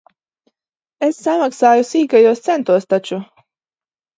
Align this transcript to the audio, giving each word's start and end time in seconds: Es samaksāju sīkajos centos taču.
Es 1.07 1.19
samaksāju 1.27 1.85
sīkajos 1.91 2.43
centos 2.49 2.89
taču. 2.95 3.21